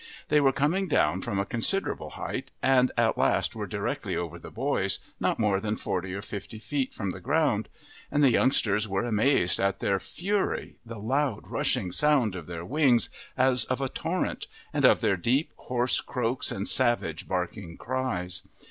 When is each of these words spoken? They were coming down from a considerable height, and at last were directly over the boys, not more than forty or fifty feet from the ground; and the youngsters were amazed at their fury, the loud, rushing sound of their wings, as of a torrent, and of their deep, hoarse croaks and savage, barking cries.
They 0.29 0.41
were 0.41 0.51
coming 0.51 0.87
down 0.87 1.21
from 1.21 1.37
a 1.37 1.45
considerable 1.45 2.09
height, 2.09 2.49
and 2.63 2.91
at 2.97 3.19
last 3.19 3.55
were 3.55 3.67
directly 3.67 4.17
over 4.17 4.39
the 4.39 4.49
boys, 4.49 4.97
not 5.19 5.37
more 5.37 5.59
than 5.59 5.75
forty 5.75 6.11
or 6.15 6.23
fifty 6.23 6.57
feet 6.57 6.91
from 6.91 7.11
the 7.11 7.19
ground; 7.19 7.69
and 8.09 8.23
the 8.23 8.31
youngsters 8.31 8.87
were 8.87 9.05
amazed 9.05 9.59
at 9.59 9.77
their 9.77 9.99
fury, 9.99 10.77
the 10.83 10.97
loud, 10.97 11.45
rushing 11.47 11.91
sound 11.91 12.33
of 12.35 12.47
their 12.47 12.65
wings, 12.65 13.11
as 13.37 13.63
of 13.65 13.79
a 13.79 13.89
torrent, 13.89 14.47
and 14.73 14.85
of 14.85 15.01
their 15.01 15.17
deep, 15.17 15.51
hoarse 15.55 16.01
croaks 16.01 16.51
and 16.51 16.67
savage, 16.67 17.27
barking 17.27 17.77
cries. 17.77 18.41